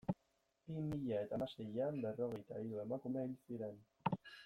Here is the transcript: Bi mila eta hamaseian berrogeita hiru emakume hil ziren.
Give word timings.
Bi 0.71 0.81
mila 0.85 1.19
eta 1.25 1.37
hamaseian 1.37 2.01
berrogeita 2.07 2.63
hiru 2.65 2.83
emakume 2.87 3.27
hil 3.29 3.37
ziren. 3.51 3.79